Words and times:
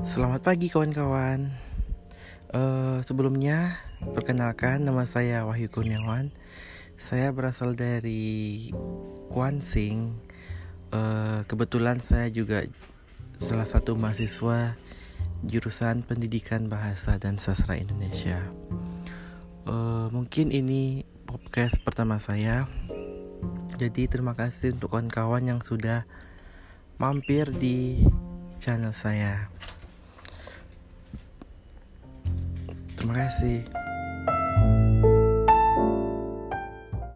Selamat 0.00 0.40
pagi 0.40 0.72
kawan-kawan. 0.72 1.52
Uh, 2.56 3.04
sebelumnya 3.04 3.76
perkenalkan 4.00 4.80
nama 4.80 5.04
saya 5.04 5.44
Wahyu 5.44 5.68
Kurniawan. 5.68 6.32
Saya 6.96 7.28
berasal 7.36 7.76
dari 7.76 8.72
Kuansing. 9.28 10.16
Uh, 10.88 11.44
kebetulan 11.44 12.00
saya 12.00 12.32
juga 12.32 12.64
salah 13.36 13.68
satu 13.68 13.92
mahasiswa 13.92 14.72
jurusan 15.44 16.00
Pendidikan 16.08 16.72
Bahasa 16.72 17.20
dan 17.20 17.36
Sastra 17.36 17.76
Indonesia. 17.76 18.40
Uh, 19.68 20.08
mungkin 20.16 20.48
ini 20.48 21.04
podcast 21.28 21.76
pertama 21.84 22.16
saya. 22.16 22.64
Jadi 23.76 24.08
terima 24.08 24.32
kasih 24.32 24.80
untuk 24.80 24.96
kawan-kawan 24.96 25.44
yang 25.44 25.60
sudah 25.60 26.08
mampir 26.96 27.52
di 27.52 28.00
channel 28.60 28.96
saya. 28.96 29.59
Terima 33.00 33.16
kasih. 33.16 33.79